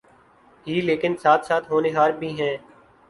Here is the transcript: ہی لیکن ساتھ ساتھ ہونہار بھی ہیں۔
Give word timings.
ہی 0.67 0.79
لیکن 0.81 1.15
ساتھ 1.17 1.45
ساتھ 1.45 1.71
ہونہار 1.71 2.09
بھی 2.19 2.29
ہیں۔ 2.41 2.55